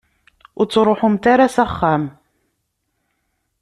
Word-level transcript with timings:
Ur 0.59 0.65
ttruḥumt 0.67 1.23
ara 1.33 1.47
s 1.55 1.57
axxam. 1.65 2.03